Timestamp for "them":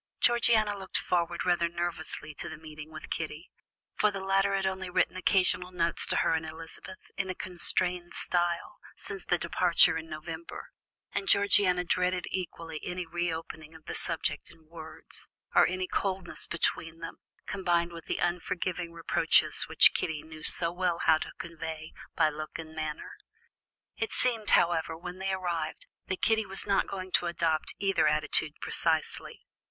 16.97-17.17